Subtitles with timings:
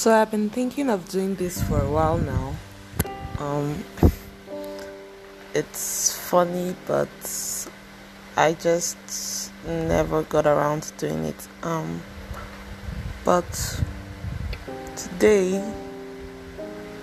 [0.00, 2.54] So I've been thinking of doing this for a while now.
[3.38, 3.84] Um,
[5.52, 7.08] it's funny, but
[8.34, 11.48] I just never got around to doing it.
[11.62, 12.00] Um,
[13.26, 13.82] but
[14.96, 15.62] today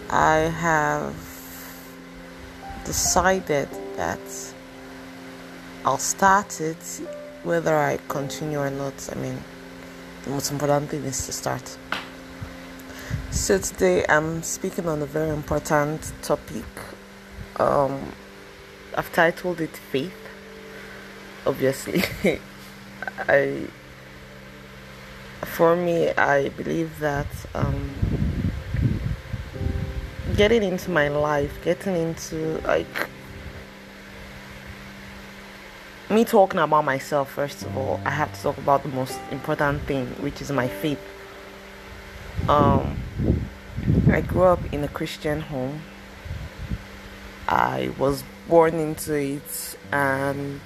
[0.10, 1.14] I have
[2.84, 4.20] decided that
[5.88, 7.02] I'll start it
[7.44, 9.10] whether I continue or not.
[9.10, 9.42] I mean,
[10.24, 11.78] the most important thing is to start.
[13.32, 16.66] So today I'm speaking on a very important topic.
[17.56, 18.12] Um,
[18.98, 20.12] I've titled it Faith.
[21.46, 22.04] Obviously,
[23.20, 23.68] I
[25.46, 27.92] for me I believe that um,
[30.36, 33.08] getting into my life, getting into like
[36.10, 39.82] me talking about myself first of all, I have to talk about the most important
[39.84, 41.00] thing, which is my faith.
[42.48, 42.98] Um,
[44.10, 45.82] I grew up in a Christian home.
[47.48, 50.62] I was born into it and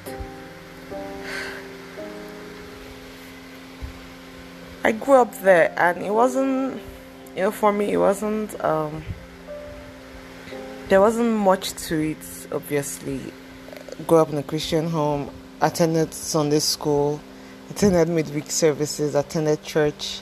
[4.83, 6.81] I grew up there and it wasn't
[7.35, 9.03] you know for me it wasn't um
[10.89, 13.21] there wasn't much to it obviously
[14.01, 15.29] grew up in a Christian home
[15.61, 17.19] attended Sunday school
[17.69, 20.21] attended midweek services attended church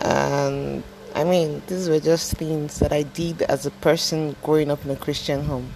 [0.00, 0.82] and
[1.14, 4.90] I mean, these were just things that I did as a person growing up in
[4.90, 5.70] a Christian home.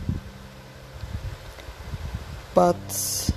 [2.54, 3.30] But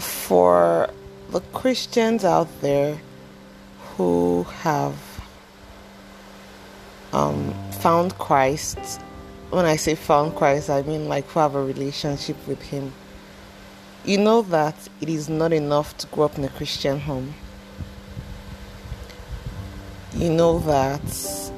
[0.00, 0.90] for
[1.30, 2.98] the Christians out there
[3.96, 4.96] who have
[7.12, 9.00] um, found Christ,
[9.50, 12.92] when I say found Christ, I mean like who have a relationship with Him,
[14.04, 17.34] you know that it is not enough to grow up in a Christian home
[20.16, 21.52] you know that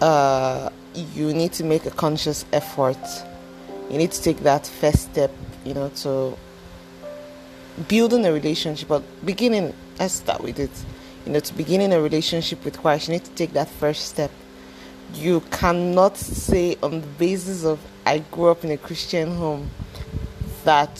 [0.00, 2.98] uh, you need to make a conscious effort.
[3.88, 5.30] You need to take that first step,
[5.64, 6.36] you know, to
[7.86, 8.88] building a relationship.
[8.88, 10.70] But beginning, let's start with it.
[11.24, 14.30] You know, to beginning a relationship with Christ, you need to take that first step.
[15.14, 19.70] You cannot say on the basis of I grew up in a Christian home
[20.64, 20.96] that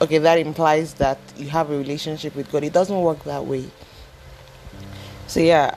[0.00, 2.64] okay, that implies that you have a relationship with God.
[2.64, 3.70] It doesn't work that way
[5.26, 5.76] so yeah,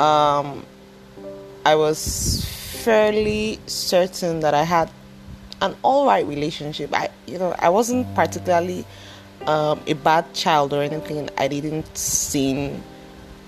[0.00, 0.64] um,
[1.64, 2.44] I was
[2.82, 4.90] fairly certain that I had
[5.60, 6.90] an all right relationship.
[6.92, 8.84] I, you know, I wasn't particularly
[9.46, 11.28] um, a bad child or anything.
[11.36, 12.82] I didn't sin.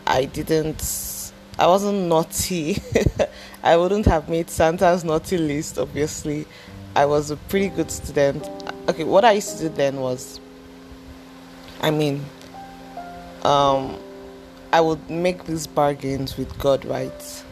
[0.06, 0.80] I didn't.
[1.58, 2.82] I wasn't naughty.
[3.62, 5.78] I wouldn't have made Santa's naughty list.
[5.78, 6.46] Obviously,
[6.96, 8.48] I was a pretty good student.
[8.88, 10.40] Okay, what I used to do then was,
[11.80, 12.24] I mean,
[13.44, 13.98] um,
[14.72, 17.44] I would make these bargains with God, right?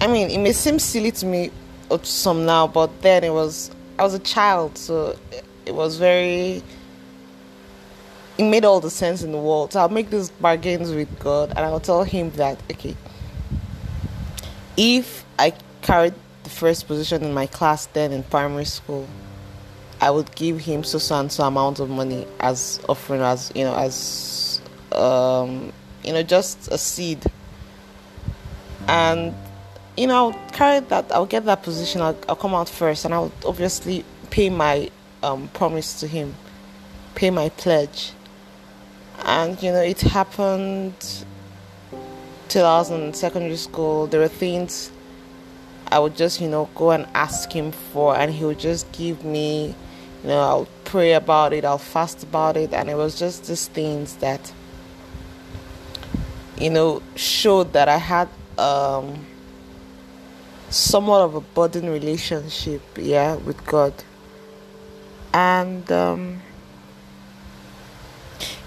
[0.00, 1.50] I mean, it may seem silly to me
[1.88, 5.16] or to some now, but then it was, I was a child, so
[5.66, 6.62] it was very,
[8.38, 9.72] it made all the sense in the world.
[9.72, 12.96] So I'll make these bargains with God and I'll tell Him that, okay,
[14.76, 19.06] if I carried the first position in my class then in primary school,
[20.00, 23.76] I would give him so and so amount of money as offering as you know
[23.76, 24.60] as
[24.90, 25.72] um
[26.04, 27.24] you know, just a seed.
[28.88, 29.34] And,
[29.96, 33.14] you know, I'll carry that, I'll get that position, I'll, I'll come out first, and
[33.14, 34.90] I'll obviously pay my
[35.22, 36.34] um, promise to him,
[37.14, 38.12] pay my pledge.
[39.24, 40.94] And, you know, it happened
[42.48, 44.06] till I was in secondary school.
[44.06, 44.90] There were things
[45.88, 49.24] I would just, you know, go and ask him for, and he would just give
[49.24, 49.74] me,
[50.22, 53.68] you know, I'll pray about it, I'll fast about it, and it was just these
[53.68, 54.52] things that
[56.62, 59.26] you know, showed that I had um,
[60.70, 63.92] somewhat of a budding relationship, yeah, with God.
[65.34, 66.40] And um,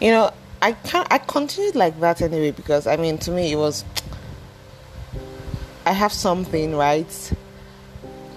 [0.01, 0.33] you know,
[0.65, 1.07] I can't.
[1.11, 3.85] I continued like that anyway because I mean, to me, it was
[5.85, 7.33] I have something right,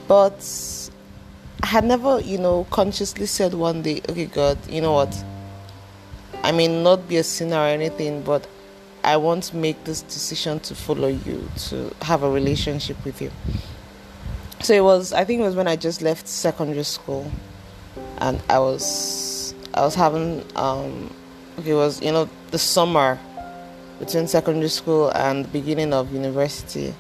[0.07, 0.91] but
[1.63, 5.25] I had never, you know, consciously said one day, okay, God, you know what?
[6.43, 8.47] I may not be a sinner or anything, but
[9.03, 13.33] I want to make this decision to follow you, to have a relationship with you.
[14.61, 17.33] So it was, I think it was when I just left secondary school,
[18.19, 21.11] and I was, I was having, um,
[21.58, 23.19] okay, it was you know the summer
[23.99, 26.94] between secondary school and the beginning of university,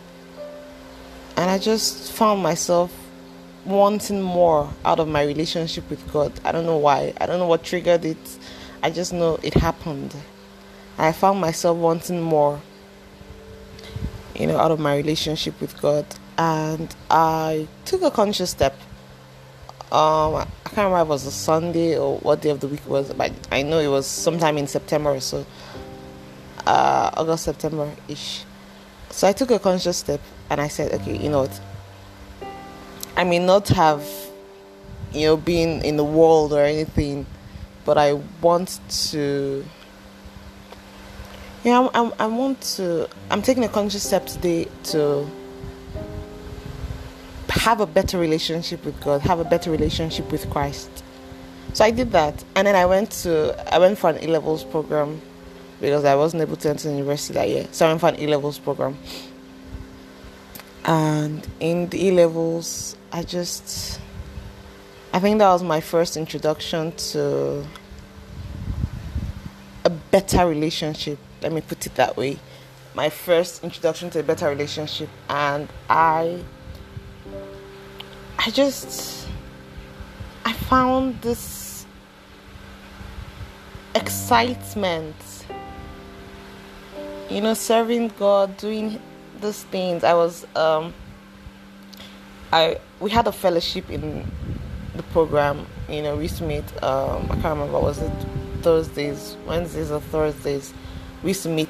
[1.36, 2.92] and I just found myself
[3.64, 6.32] wanting more out of my relationship with God.
[6.44, 7.12] I don't know why.
[7.20, 8.38] I don't know what triggered it.
[8.82, 10.14] I just know it happened.
[10.96, 12.60] I found myself wanting more,
[14.34, 16.06] you know, out of my relationship with God.
[16.36, 18.74] And I took a conscious step.
[19.90, 22.90] Um, I can't remember it was a Sunday or what day of the week it
[22.90, 25.46] was, but I know it was sometime in September so.
[26.66, 28.44] Uh, August, September ish.
[29.08, 30.20] So I took a conscious step
[30.50, 31.60] and I said, okay, you know what?
[33.16, 34.06] I may not have,
[35.10, 37.24] you know, been in the world or anything,
[37.86, 38.12] but I
[38.42, 38.80] want
[39.10, 39.64] to.
[41.64, 43.08] Yeah, I, I want to.
[43.30, 45.26] I'm taking a conscious step today to
[47.68, 50.88] have a better relationship with God, have a better relationship with Christ.
[51.74, 53.30] So I did that, and then I went to
[53.70, 55.20] I went for an A levels program
[55.78, 57.66] because I wasn't able to enter university that year.
[57.72, 58.96] So I went for an A levels program,
[60.86, 64.00] and in the A levels, I just,
[65.12, 67.66] I think that was my first introduction to
[69.84, 71.18] a better relationship.
[71.42, 72.38] Let me put it that way.
[72.94, 76.42] My first introduction to a better relationship, and I,
[78.38, 79.28] I just,
[80.44, 81.86] I found this
[83.96, 85.16] excitement,
[87.28, 89.00] you know, serving God, doing
[89.40, 90.04] these things.
[90.04, 90.94] I was, um,
[92.52, 94.30] I we had a fellowship in
[94.94, 95.66] the program.
[95.88, 96.64] You know, we used to meet.
[96.82, 97.80] Um, I can't remember.
[97.80, 98.12] Was it
[98.62, 100.72] Thursdays, Wednesdays, or Thursdays?
[101.24, 101.68] We used to meet,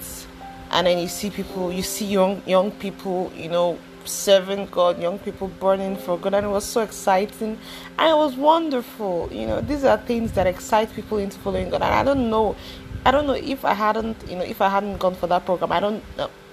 [0.70, 1.72] and then you see people.
[1.72, 3.32] You see young young people.
[3.34, 3.78] You know,
[4.08, 7.58] serving God, young people burning for God, and it was so exciting,
[7.98, 9.28] and it was wonderful.
[9.32, 12.56] You know, these are things that excite people into following God, and I don't know.
[13.04, 15.72] I don't know if I hadn't, you know, if I hadn't gone for that program,
[15.72, 16.02] I don't,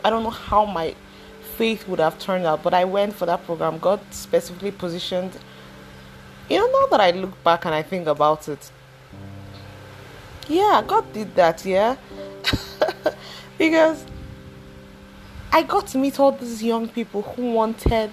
[0.04, 0.96] I don't know how my
[1.58, 2.64] faith would have turned out.
[2.64, 3.80] But I went for that program.
[3.80, 5.38] God specifically positioned.
[6.50, 8.72] You know, now that I look back and I think about it,
[10.48, 11.96] yeah, God did that, yeah.
[13.58, 14.06] because
[15.56, 18.12] I got to meet all these young people who wanted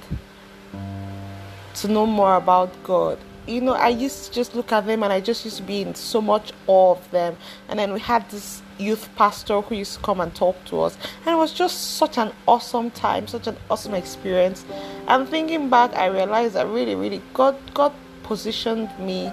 [1.74, 5.12] to know more about God you know, I used to just look at them and
[5.12, 7.36] I just used to be in so much awe of them.
[7.68, 10.96] And then we had this youth pastor who used to come and talk to us.
[11.26, 14.64] And it was just such an awesome time, such an awesome experience.
[15.08, 17.92] And thinking back, I realized that really, really, God, God
[18.22, 19.32] positioned me,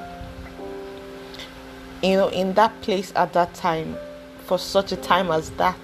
[2.02, 3.96] you know, in that place at that time
[4.46, 5.78] for such a time as that.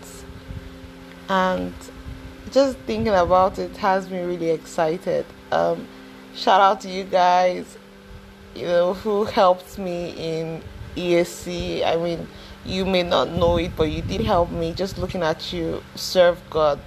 [1.30, 1.74] And
[2.52, 5.26] just thinking about it has me really excited.
[5.52, 5.88] Um,
[6.34, 7.78] shout out to you guys
[8.56, 10.62] you know, who helped me in
[10.96, 11.86] ESC.
[11.86, 12.28] I mean,
[12.66, 14.74] you may not know it, but you did help me.
[14.74, 16.80] Just looking at you serve God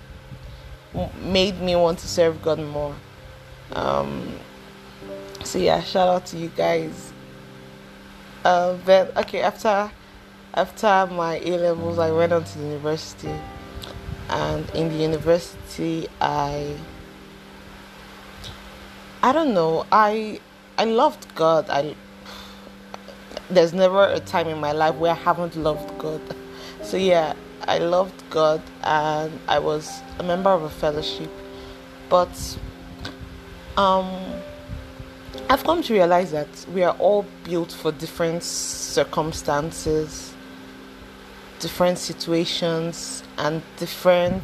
[1.22, 2.94] made me want to serve God more.
[3.72, 4.38] Um,
[5.44, 7.12] so yeah, shout out to you guys.
[8.44, 8.76] Uh,
[9.16, 9.90] okay, after
[10.54, 13.34] after my A levels, I went on to university,
[14.28, 16.76] and in the university, I
[19.22, 20.40] I don't know, I
[20.76, 21.68] I loved God.
[21.70, 21.94] I
[23.50, 26.20] there's never a time in my life where I haven't loved God.
[26.82, 27.34] So yeah,
[27.66, 31.30] I loved God and I was a member of a fellowship.
[32.08, 32.58] But
[33.76, 34.08] um
[35.50, 40.34] I've come to realize that we are all built for different circumstances,
[41.60, 44.42] different situations and different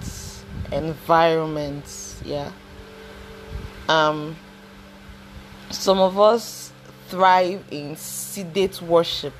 [0.72, 2.50] environments, yeah.
[3.88, 4.36] Um
[5.70, 6.72] some of us
[7.08, 9.34] thrive in sedate worship.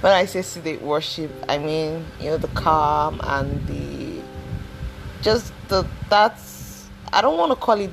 [0.00, 4.22] When I say sedate worship, I mean, you know, the calm and the
[5.22, 7.90] just the that's I don't want to call it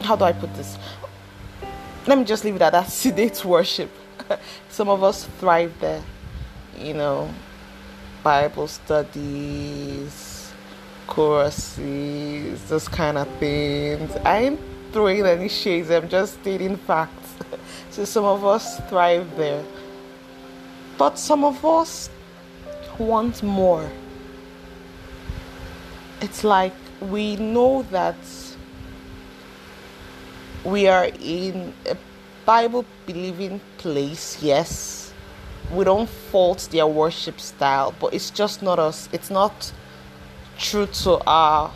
[0.00, 0.76] how do I put this?
[2.06, 3.90] Let me just leave it at that sedate worship.
[4.68, 6.02] Some of us thrive there,
[6.78, 7.30] you know,
[8.22, 10.52] Bible studies,
[11.06, 14.14] choruses, those kind of things.
[14.24, 14.60] I ain't
[14.92, 17.34] throwing any shades, I'm just stating facts.
[17.90, 19.64] so some of us thrive there.
[20.98, 22.10] But some of us
[22.98, 23.90] want more.
[26.20, 28.16] It's like we know that
[30.64, 31.96] we are in a
[32.44, 35.05] Bible believing place, yes.
[35.72, 39.08] We don't fault their worship style, but it's just not us.
[39.12, 39.72] It's not
[40.58, 41.72] true to our,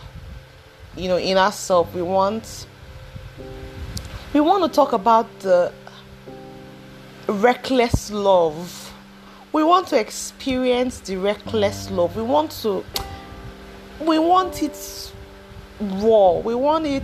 [0.97, 1.93] you know, inner self.
[1.95, 2.67] We want
[4.33, 5.73] we want to talk about the
[7.27, 8.93] reckless love.
[9.53, 12.17] We want to experience the reckless love.
[12.17, 12.85] We want to
[14.01, 15.13] we want it
[15.81, 16.39] raw.
[16.39, 17.03] We want it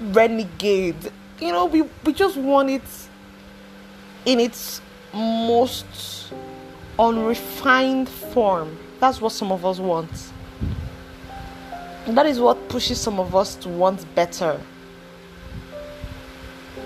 [0.00, 1.10] renegade.
[1.40, 2.82] You know, we, we just want it
[4.24, 4.80] in its
[5.14, 6.32] most
[6.98, 8.76] unrefined form.
[9.00, 10.10] That's what some of us want.
[12.06, 14.60] that is what pushes some of us to want better.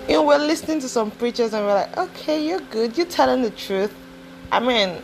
[0.07, 3.41] You know, we're listening to some preachers and we're like, okay, you're good, you're telling
[3.43, 3.93] the truth.
[4.51, 4.97] I mean,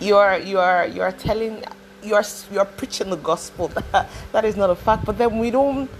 [0.00, 1.62] you are you are you are telling
[2.02, 3.68] you are you are preaching the gospel.
[4.32, 5.04] that is not a fact.
[5.04, 5.90] But then we don't.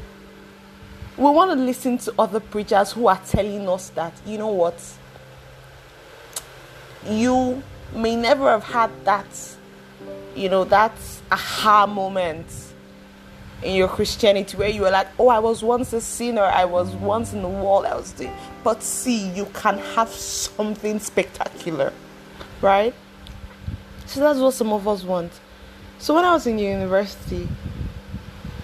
[1.17, 4.81] We want to listen to other preachers who are telling us that you know what.
[7.09, 7.63] You
[7.95, 9.27] may never have had that,
[10.35, 10.93] you know, that
[11.31, 12.47] aha moment
[13.63, 16.95] in your Christianity where you were like, oh, I was once a sinner, I was
[16.95, 18.33] once in the world, I was doing.
[18.65, 21.93] But see, you can have something spectacular,
[22.61, 22.95] right?
[24.07, 25.33] So that's what some of us want.
[25.99, 27.49] So when I was in university,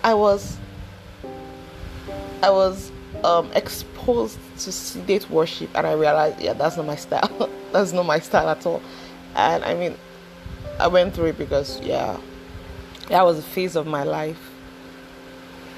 [0.02, 0.58] I was
[2.42, 2.92] I was
[3.24, 7.50] um, exposed to sedate worship, and I realized, yeah, that's not my style.
[7.72, 8.82] that's not my style at all.
[9.34, 9.96] And I mean,
[10.78, 12.18] I went through it because, yeah,
[13.08, 14.50] that was a phase of my life.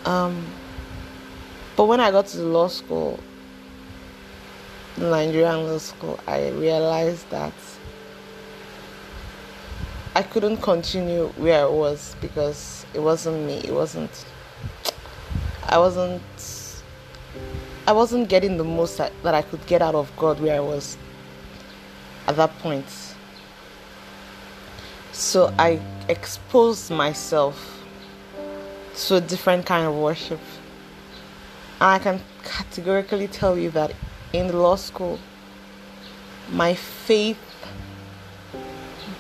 [0.05, 0.47] Um,
[1.77, 3.19] but when I got to law school,
[4.97, 7.53] Nigerian law school, I realized that
[10.15, 13.59] I couldn't continue where I was because it wasn't me.
[13.65, 14.25] It wasn't.
[15.69, 16.23] I wasn't.
[17.87, 20.61] I wasn't getting the most that, that I could get out of God where I
[20.61, 20.97] was
[22.31, 22.87] at that point.
[25.13, 27.57] So I exposed myself
[29.07, 30.41] to a different kind of worship.
[31.81, 33.93] And I can categorically tell you that
[34.33, 35.19] in the law school,
[36.53, 37.39] my faith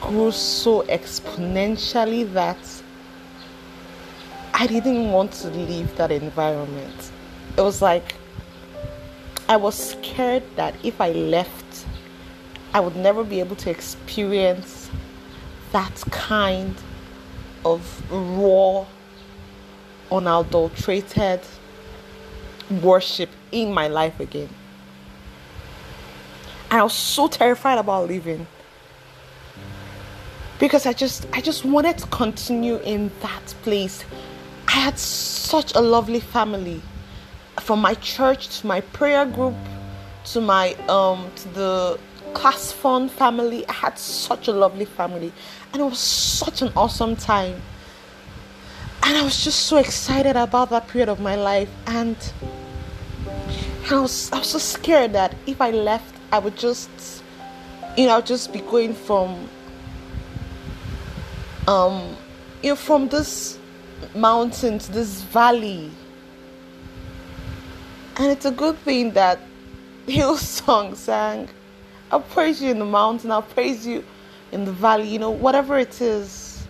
[0.00, 2.62] grew so exponentially that
[4.55, 7.11] I didn't want to leave that environment.
[7.57, 8.14] It was like
[9.49, 11.69] I was scared that if I left,
[12.72, 14.90] I would never be able to experience
[15.72, 16.74] that kind
[17.64, 18.86] of raw,
[20.10, 21.40] unadulterated
[22.82, 24.48] worship in my life again.
[26.70, 28.46] I was so terrified about leaving
[30.60, 34.04] because I just I just wanted to continue in that place.
[34.68, 36.80] I had such a lovely family
[37.58, 39.56] from my church to my prayer group
[40.26, 41.98] to my um to the
[42.30, 43.66] class fun family.
[43.68, 45.32] I had such a lovely family
[45.72, 47.60] and it was such an awesome time.
[49.02, 52.16] And I was just so excited about that period of my life and
[53.90, 56.90] I was I was so scared that if I left I would just
[57.96, 59.49] you know, just be going from
[61.68, 62.16] um,
[62.62, 63.58] you know, from this
[64.14, 65.90] mountain to this valley.
[68.16, 69.38] And it's a good thing that
[70.06, 71.49] Hillsong sang,
[72.11, 74.05] I'll praise you in the mountain, I'll praise you
[74.52, 76.67] in the valley, you know, whatever it is.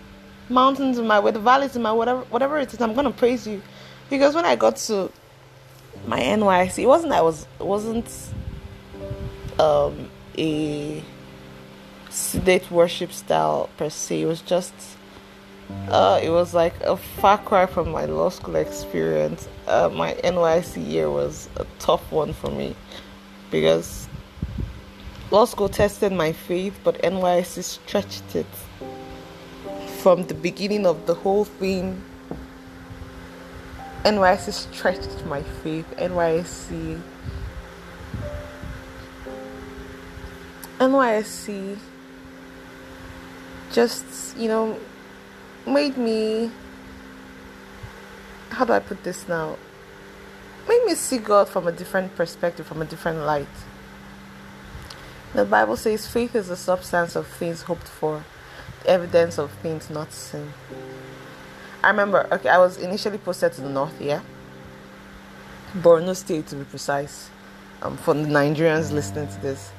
[0.49, 3.47] Mountains in my way, the valleys in my whatever whatever it is, I'm gonna praise
[3.47, 3.61] you.
[4.09, 5.09] Because when I got to
[6.05, 8.09] my NYSC, it wasn't I was it wasn't
[9.59, 11.03] um a
[12.09, 14.21] sedate worship style per se.
[14.21, 14.73] It was just
[15.87, 19.47] uh, it was like a far cry from my law school experience.
[19.67, 22.75] Uh, my NYSC year was a tough one for me
[23.49, 24.07] because
[25.31, 28.45] law school tested my faith, but NYSC stretched it
[30.01, 32.03] from the beginning of the whole thing.
[34.03, 35.85] NYSC stretched my faith.
[35.97, 37.01] NYSC.
[40.79, 41.77] NYSC
[43.71, 44.77] just, you know,
[45.65, 46.51] made me
[48.49, 49.57] how do I put this now?
[50.67, 53.47] Made me see God from a different perspective, from a different light.
[55.33, 58.23] The Bible says faith is the substance of things hoped for,
[58.83, 60.53] the evidence of things not seen.
[61.83, 64.21] I remember, okay, I was initially posted to the north, yeah?
[65.73, 67.29] Borno State to be precise.
[67.81, 69.71] Um, for the Nigerians listening to this.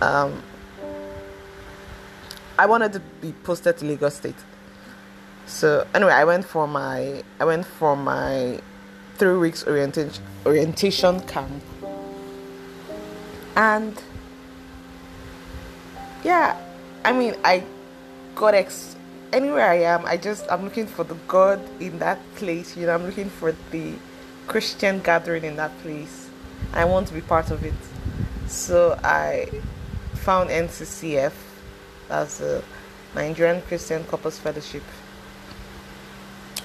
[0.00, 0.42] Um,
[2.58, 4.34] I wanted to be posted to Lagos State.
[5.46, 8.60] So anyway, I went for my I went for my
[9.16, 11.62] three weeks orientation orientation camp,
[13.56, 14.00] and
[16.24, 16.56] yeah,
[17.04, 17.64] I mean I
[18.34, 18.96] got ex
[19.32, 20.04] anywhere I am.
[20.06, 22.76] I just I'm looking for the God in that place.
[22.76, 23.94] You know, I'm looking for the
[24.46, 26.28] Christian gathering in that place.
[26.72, 27.74] I want to be part of it.
[28.46, 29.48] So I
[30.14, 31.32] found NCCF
[32.10, 32.62] as a
[33.14, 34.82] Nigerian Christian Corpers' Fellowship.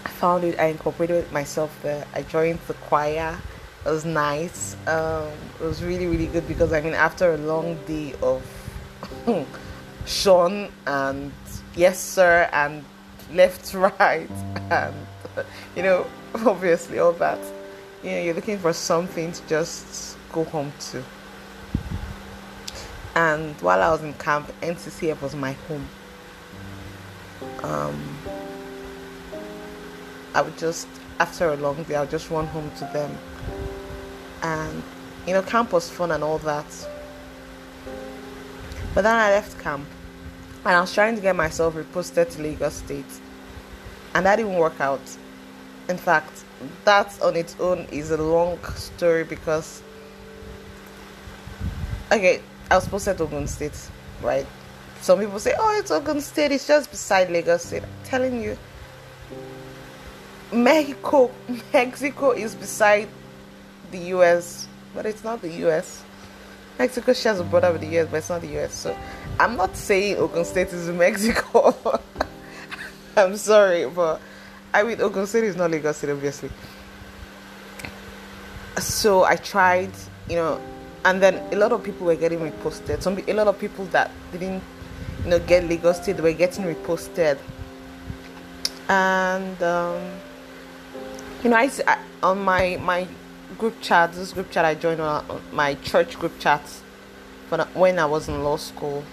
[0.04, 0.60] I found it.
[0.60, 2.06] I incorporated myself there.
[2.14, 3.38] I joined the choir.
[3.86, 4.76] It was nice.
[4.88, 8.42] Um, it was really, really good because I mean, after a long day of
[10.06, 11.32] Sean and
[11.76, 12.84] yes, sir, and
[13.32, 14.30] left, right,
[14.70, 14.96] and
[15.76, 16.06] you know,
[16.46, 17.40] obviously all that.
[18.04, 21.04] You know, you're looking for something to just go home to.
[23.16, 25.88] And while I was in camp, NCCF was my home.
[27.64, 28.18] Um,
[30.34, 30.88] I would just,
[31.20, 33.18] after a long day, I would just run home to them.
[34.44, 34.84] And,
[35.26, 36.66] you know, camp was fun and all that.
[38.96, 39.86] But then I left camp
[40.64, 43.06] and I was trying to get myself reposted to Lagos State.
[44.14, 45.02] And that didn't work out.
[45.90, 46.46] In fact,
[46.86, 49.84] that on its own is a long story because,
[52.10, 53.78] okay, I was posted to Ogun State,
[54.22, 54.48] right?
[55.02, 57.84] Some people say, oh, it's Ogun State, it's just beside Lagos State.
[57.84, 58.58] I'm telling you,
[60.54, 61.30] Mexico,
[61.74, 63.10] Mexico is beside
[63.92, 66.05] the US, but it's not the US.
[66.78, 68.74] Mexico shares a border with the US, but it's not the US.
[68.74, 68.98] So
[69.40, 71.76] I'm not saying Ogun State is Mexico.
[73.18, 74.22] I'm sorry, but
[74.74, 76.50] I mean, Ogun State is not Lagos State, obviously.
[78.78, 79.92] So I tried,
[80.30, 80.60] you know,
[81.06, 83.02] and then a lot of people were getting reposted.
[83.02, 84.62] Some a lot of people that didn't,
[85.24, 87.38] you know, get Lagos State were getting reposted.
[88.90, 90.02] And um,
[91.42, 93.08] you know, I, I on my my
[93.58, 96.62] group chat, this group chat I joined on my church group chat
[97.74, 99.04] when I was in law school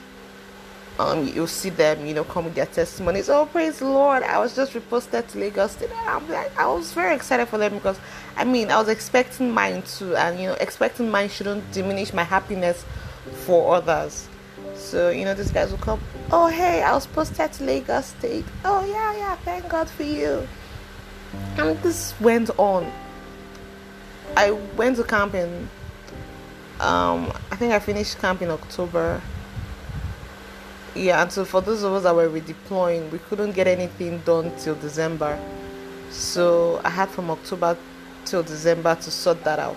[0.98, 3.28] um, you'll see them, you know, come with their testimonies.
[3.28, 4.22] Oh, praise the Lord!
[4.22, 5.94] I was just reposted to Lagos today.
[6.06, 7.98] I'm like, I was very excited for them because,
[8.36, 12.24] I mean, I was expecting mine to, and you know, expecting mine shouldn't diminish my
[12.24, 12.84] happiness
[13.44, 14.28] for others.
[14.74, 16.00] So you know, these guys will come.
[16.30, 18.44] Oh, hey, I was posted to Lagos State.
[18.64, 20.46] Oh yeah, yeah, thank God for you.
[21.56, 22.90] And this went on.
[24.36, 25.68] I went to camping.
[26.80, 29.20] Um, I think I finished camp in October
[30.94, 34.52] yeah, and so for those of us that were redeploying, we couldn't get anything done
[34.58, 35.40] till December.
[36.10, 37.78] So I had from October
[38.26, 39.76] till December to sort that out.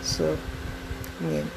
[0.00, 0.36] So,
[1.20, 1.48] mean,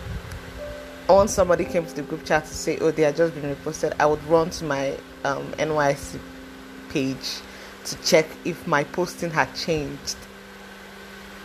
[1.10, 3.94] once somebody came to the group chat to say, "Oh, they had just been reposted,"
[4.00, 6.20] I would run to my um, NYSC
[6.90, 7.40] page
[7.86, 10.18] to check if my posting had changed.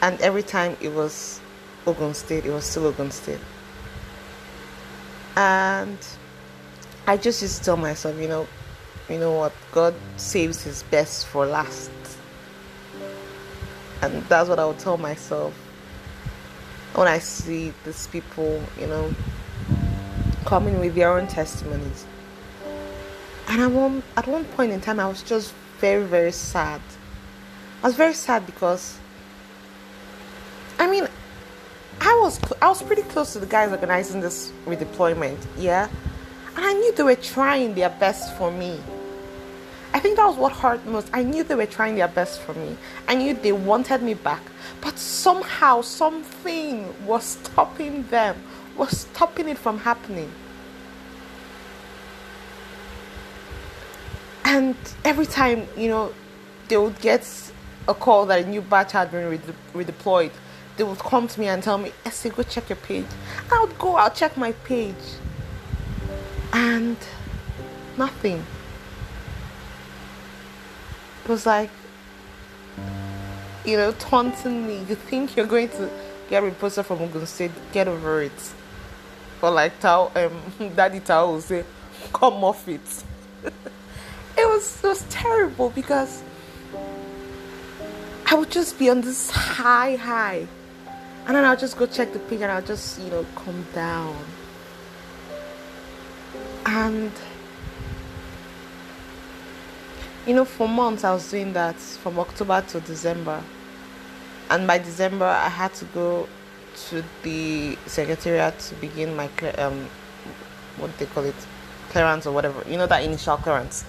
[0.03, 1.41] And every time it was
[1.87, 3.41] Ogun State, it was still Ogun State.
[5.37, 5.99] And
[7.07, 8.47] I just used to tell myself, you know,
[9.09, 11.91] you know what, God saves his best for last.
[14.03, 15.53] And that's what I would tell myself
[16.95, 19.13] when I see these people, you know,
[20.45, 22.07] coming with their own testimonies.
[23.49, 26.81] And at one, at one point in time, I was just very, very sad.
[27.83, 29.00] I was very sad because,
[30.91, 31.09] mean,
[32.01, 35.89] I was I was pretty close to the guys organizing this redeployment, yeah,
[36.57, 38.79] and I knew they were trying their best for me.
[39.93, 41.11] I think that was what hurt most.
[41.13, 42.77] I knew they were trying their best for me.
[43.09, 44.41] I knew they wanted me back,
[44.81, 48.37] but somehow something was stopping them,
[48.77, 50.31] was stopping it from happening.
[54.45, 56.15] And every time, you know,
[56.69, 57.29] they would get
[57.89, 59.39] a call that a new batch had been
[59.75, 60.33] redeployed
[60.81, 63.05] they would come to me and tell me, Essie, go check your page.
[63.53, 64.95] I would go, I'll check my page.
[66.55, 66.97] And
[67.99, 68.43] nothing.
[71.23, 71.69] It was like,
[73.63, 74.79] you know, taunting me.
[74.89, 75.91] You think you're going to
[76.31, 78.53] get reposted from Ogun State, get over it.
[79.39, 81.63] But like Tao, um, Daddy Tao will say,
[82.11, 82.81] come off it.
[83.45, 86.23] it was it was terrible because
[88.25, 90.47] I would just be on this high high
[91.27, 94.17] and then I'll just go check the page and I'll just, you know, calm down.
[96.67, 97.13] And,
[100.27, 103.43] you know, for months I was doing that from October to December.
[104.51, 106.29] And by December, I had to go
[106.89, 109.29] to the secretariat to begin my,
[109.59, 109.89] um,
[110.79, 111.35] what do they call it,
[111.91, 112.69] clearance or whatever.
[112.69, 113.85] You know, that initial clearance.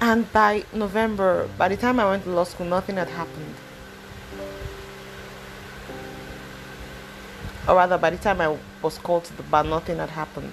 [0.00, 3.54] And by November, by the time I went to law school, nothing had happened.
[7.68, 10.52] Or rather by the time I was called to the bar, nothing had happened.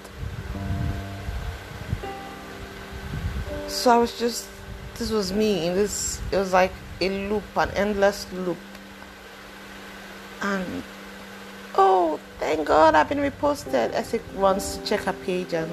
[3.67, 4.47] So I was just,
[4.95, 8.57] this was me in this, it was like a loop, an endless loop.
[10.41, 10.83] And
[11.75, 13.93] oh, thank God I've been reposted.
[13.93, 15.71] Essex wants to check her page and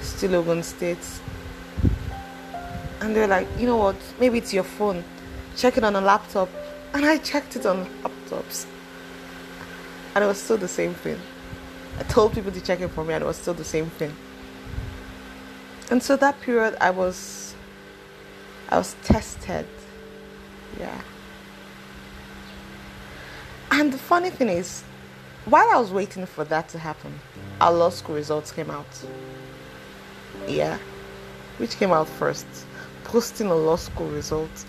[0.00, 1.20] still Ogun States.
[3.00, 3.96] And they're like, you know what?
[4.18, 5.04] Maybe it's your phone.
[5.56, 6.48] Check it on a laptop.
[6.94, 8.66] And I checked it on laptops.
[10.16, 11.20] And it was still the same thing.
[11.98, 14.16] I told people to check it for me, and it was still the same thing.
[15.90, 17.54] And so that period, I was,
[18.70, 19.66] I was tested.
[20.80, 20.98] Yeah.
[23.70, 24.84] And the funny thing is,
[25.44, 27.20] while I was waiting for that to happen,
[27.60, 28.86] our law school results came out.
[30.48, 30.78] Yeah.
[31.58, 32.46] Which came out first?
[33.04, 34.64] Posting a law school result.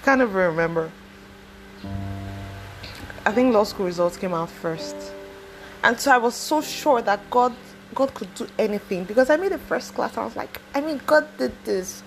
[0.00, 0.90] I can't even remember.
[3.26, 4.96] I think law school results came out first.
[5.82, 7.54] And so I was so sure that God
[7.94, 10.16] God could do anything because I made the first class.
[10.16, 12.02] I was like, I mean, God did this.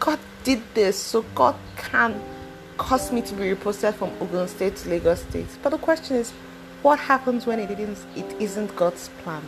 [0.00, 1.00] God did this.
[1.00, 2.20] So God can
[2.76, 5.46] cause me to be reposted from Ogun State to Lagos State.
[5.62, 6.32] But the question is,
[6.82, 9.42] what happens when it didn't it isn't God's plan?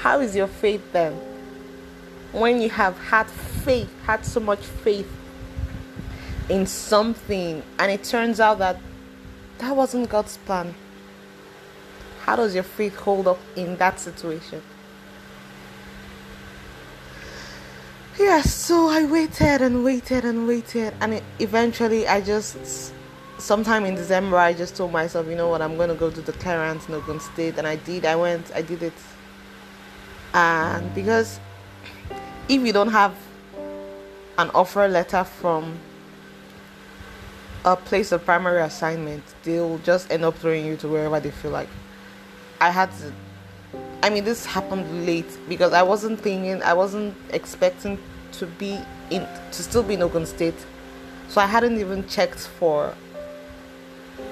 [0.00, 1.12] How is your faith then?
[2.32, 5.10] When you have had faith, had so much faith
[6.50, 8.78] in something and it turns out that
[9.58, 10.74] that wasn't God's plan.
[12.22, 14.62] How does your faith hold up in that situation?
[18.18, 22.92] Yeah, so I waited and waited and waited, and it, eventually I just,
[23.38, 26.32] sometime in December, I just told myself, you know what, I'm to go to the
[26.32, 28.04] Clarence in Ogun State, and I did.
[28.04, 28.92] I went, I did it.
[30.34, 31.40] And because
[32.48, 33.14] if you don't have
[34.36, 35.78] an offer letter from
[37.64, 41.50] a place of primary assignment, they'll just end up throwing you to wherever they feel
[41.50, 41.68] like.
[42.60, 43.12] I had to.
[44.02, 47.98] I mean, this happened late because I wasn't thinking, I wasn't expecting
[48.32, 48.78] to be
[49.10, 50.54] in, to still be in Ogun State,
[51.28, 52.94] so I hadn't even checked for,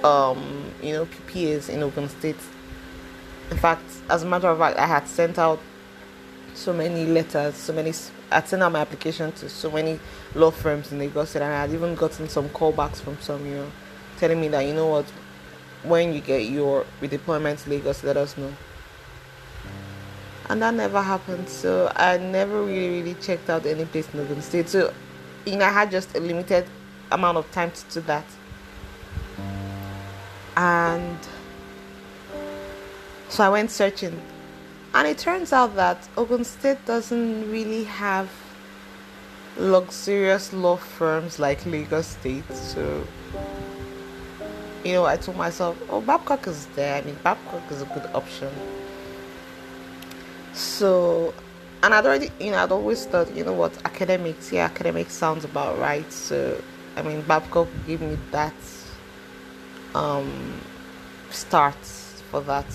[0.02, 2.36] um, you know, PPAs in Ogun State.
[3.50, 5.60] In fact, as a matter of fact, I had sent out
[6.54, 7.92] so many letters, so many.
[8.30, 9.98] I sent out my application to so many
[10.34, 13.70] law firms in Lagos, and I had even gotten some callbacks from some, you know,
[14.18, 15.06] telling me that you know what,
[15.82, 18.52] when you get your redeployment to Lagos, let us know.
[20.50, 24.42] And that never happened, so I never really, really checked out any place in Ogun
[24.42, 24.68] State.
[24.68, 24.92] So,
[25.44, 26.66] you know, I had just a limited
[27.10, 28.24] amount of time to do that.
[30.56, 31.18] And
[33.28, 34.20] so I went searching
[34.94, 38.30] and it turns out that Ogun State doesn't really have
[39.58, 42.50] luxurious law firms like Lagos State.
[42.52, 43.06] So,
[44.84, 46.96] you know, I told myself, oh, Babcock is there.
[46.96, 48.50] I mean, Babcock is a good option.
[50.52, 51.34] So,
[51.82, 55.44] and I'd already, you know, I'd always thought, you know what, academics, yeah, academics sounds
[55.44, 56.10] about right.
[56.12, 56.60] So,
[56.96, 58.54] I mean, Babcock gave me that
[59.94, 60.60] um,
[61.30, 61.76] start
[62.30, 62.66] for that.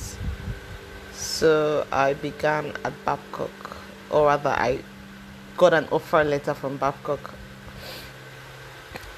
[1.24, 3.78] So I began at Babcock,
[4.10, 4.80] or rather, I
[5.56, 7.34] got an offer letter from Babcock.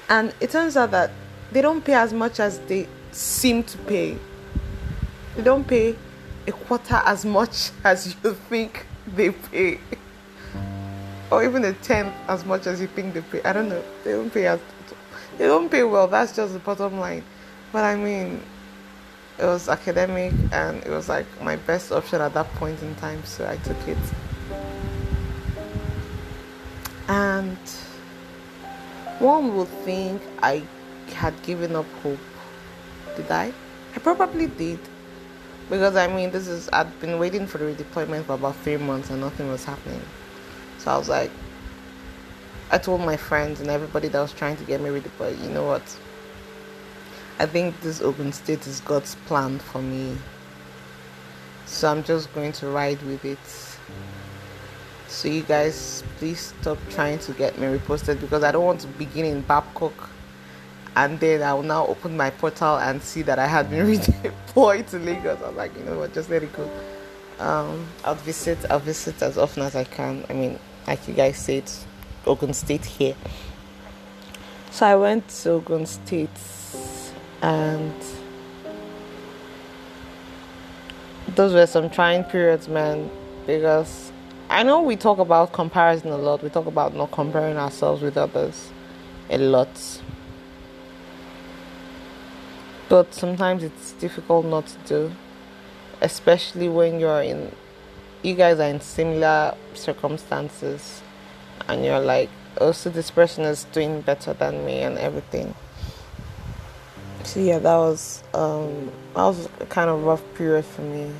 [0.08, 1.10] And it turns out that
[1.50, 4.16] they don't pay as much as they seem to pay.
[5.34, 5.96] They don't pay
[6.46, 9.80] a quarter as much as you think they pay.
[11.32, 13.42] Or even a tenth as much as you think they pay.
[13.42, 13.82] I don't know.
[14.04, 14.60] They don't pay as
[15.38, 17.24] they don't pay well, that's just the bottom line.
[17.72, 18.42] But I mean
[19.38, 23.22] it was academic and it was like my best option at that point in time,
[23.24, 23.98] so I took it.
[27.08, 27.58] And
[29.18, 30.62] one would think I
[31.14, 32.18] had given up hope.
[33.16, 33.52] Did I?
[33.94, 34.80] I probably did.
[35.68, 39.10] Because I mean, this is, I'd been waiting for the redeployment for about three months
[39.10, 40.02] and nothing was happening.
[40.78, 41.30] So I was like,
[42.70, 45.66] I told my friends and everybody that was trying to get me redeployed, you know
[45.66, 45.82] what?
[47.38, 50.16] I think this Ogun State is God's plan for me.
[51.66, 53.38] So I'm just going to ride with it.
[55.08, 58.88] So you guys, please stop trying to get me reposted because I don't want to
[58.88, 60.10] begin in Babcock
[60.96, 64.86] and then I will now open my portal and see that I had been redeployed
[64.90, 65.40] to Lagos.
[65.42, 66.68] I'm like, you know what, just let it go.
[67.38, 68.58] Um, I'll visit.
[68.70, 70.24] I'll visit as often as I can.
[70.30, 71.70] I mean, like you guys said,
[72.26, 73.14] Ogun State here.
[74.70, 76.30] So I went to Ogun State
[77.42, 77.94] and
[81.34, 83.10] those were some trying periods, man,
[83.46, 84.12] because
[84.48, 86.42] I know we talk about comparison a lot.
[86.42, 88.70] We talk about not comparing ourselves with others
[89.28, 90.02] a lot.
[92.88, 95.12] But sometimes it's difficult not to do,
[96.00, 97.52] especially when you're in,
[98.22, 101.02] you guys are in similar circumstances
[101.68, 105.54] and you're like, oh, so this person is doing better than me and everything.
[107.26, 111.10] So yeah, that was um, that was a kind of rough period for me,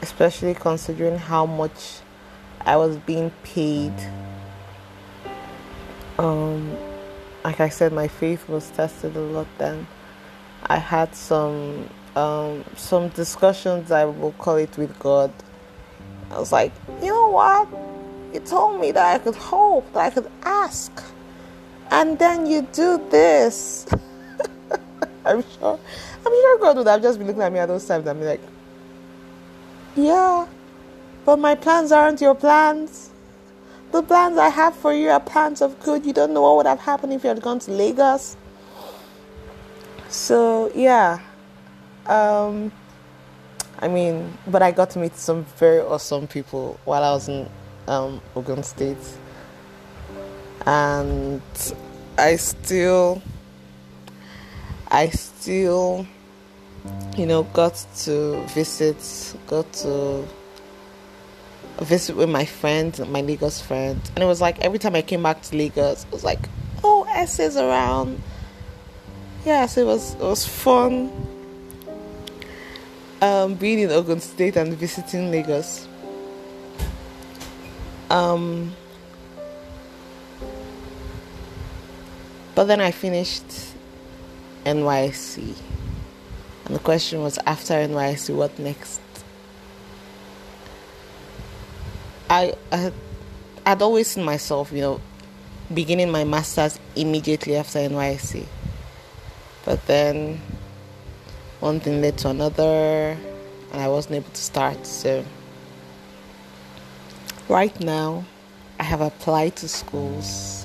[0.00, 1.98] especially considering how much
[2.62, 3.92] I was being paid.
[6.18, 6.74] Um,
[7.44, 9.86] like I said, my faith was tested a lot then.
[10.64, 15.30] I had some um, some discussions, I will call it, with God.
[16.30, 17.68] I was like, you know what?
[18.32, 20.90] You told me that I could hope, that I could ask,
[21.90, 23.86] and then you do this.
[25.24, 25.78] I'm sure,
[26.26, 28.26] I'm sure God would have just been looking at me at those times and be
[28.26, 28.40] like,
[29.96, 30.46] yeah,
[31.24, 33.10] but my plans aren't your plans.
[33.92, 36.06] The plans I have for you are plans of good.
[36.06, 38.36] You don't know what would have happened if you had gone to Lagos.
[40.08, 41.20] So, yeah.
[42.06, 42.72] Um,
[43.78, 47.48] I mean, but I got to meet some very awesome people while I was in
[47.86, 48.96] um, Ogun State.
[50.64, 51.42] And
[52.16, 53.20] I still,
[54.92, 56.06] I still,
[57.16, 57.74] you know, got
[58.04, 60.22] to visit, got to
[61.80, 65.22] visit with my friends, my Lagos friends, and it was like every time I came
[65.22, 66.46] back to Lagos, it was like,
[66.84, 68.22] oh, Essie's around.
[69.46, 71.10] Yes, it was it was fun.
[73.22, 75.88] Um, being in Ogun State and visiting Lagos.
[78.10, 78.76] Um,
[82.54, 83.71] but then I finished
[84.64, 85.54] NYSC,
[86.64, 89.00] and the question was after NYSC, what next?
[92.30, 92.92] I, I
[93.64, 95.00] I'd always seen myself, you know,
[95.72, 98.46] beginning my masters immediately after NYSC.
[99.64, 100.40] But then
[101.60, 103.16] one thing led to another,
[103.72, 104.84] and I wasn't able to start.
[104.84, 105.24] So
[107.48, 108.24] right now,
[108.80, 110.61] I have applied to schools,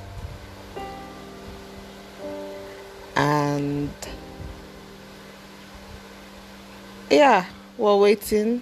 [7.10, 7.46] yeah,
[7.78, 8.62] we're waiting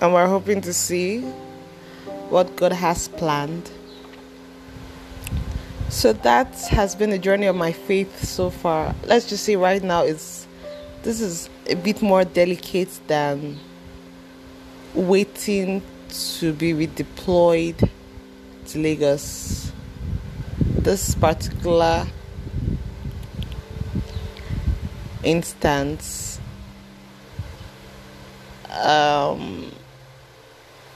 [0.00, 1.20] and we're hoping to see
[2.30, 3.70] what God has planned.
[5.88, 8.94] So that has been the journey of my faith so far.
[9.04, 10.46] Let's just say right now is
[11.02, 13.58] this is a bit more delicate than
[14.94, 15.82] waiting
[16.38, 17.88] to be redeployed
[18.66, 19.72] to Lagos.
[20.60, 22.06] This particular
[25.22, 26.40] instance
[28.70, 29.70] um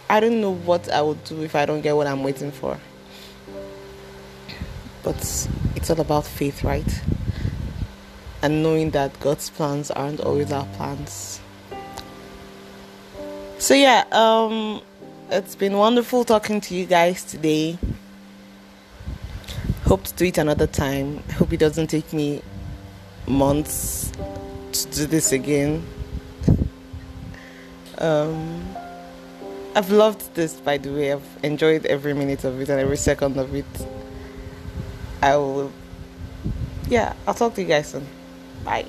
[0.09, 2.79] I don't know what I would do if I don't get what I'm waiting for.
[5.03, 5.17] But
[5.75, 7.03] it's all about faith, right?
[8.43, 11.41] And knowing that God's plans aren't always our plans.
[13.59, 14.83] So yeah, um
[15.31, 17.79] it's been wonderful talking to you guys today.
[19.85, 21.23] Hope to do it another time.
[21.39, 22.43] Hope it doesn't take me
[23.27, 24.13] months
[24.73, 25.87] to do this again.
[27.99, 28.75] Um
[29.77, 31.13] I've loved this, by the way.
[31.13, 33.67] I've enjoyed every minute of it and every second of it.
[35.21, 35.73] I will.
[36.89, 38.07] Yeah, I'll talk to you guys soon.
[38.65, 38.87] Bye.